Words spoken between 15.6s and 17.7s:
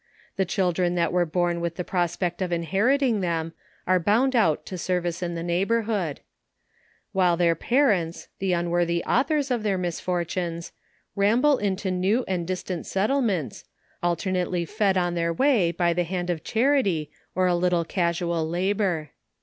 by the hand of charity, or a